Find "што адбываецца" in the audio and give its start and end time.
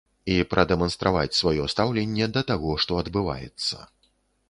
2.87-3.75